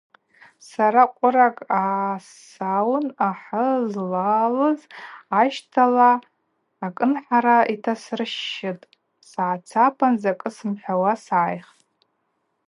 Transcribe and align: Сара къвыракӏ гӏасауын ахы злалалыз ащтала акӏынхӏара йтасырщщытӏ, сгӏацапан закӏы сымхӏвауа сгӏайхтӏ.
Сара 0.69 1.03
къвыракӏ 1.15 1.61
гӏасауын 1.69 3.07
ахы 3.29 3.65
злалалыз 3.91 4.81
ащтала 5.39 6.11
акӏынхӏара 6.85 7.57
йтасырщщытӏ, 7.73 8.89
сгӏацапан 9.29 10.13
закӏы 10.21 10.49
сымхӏвауа 10.57 11.13
сгӏайхтӏ. 11.23 11.81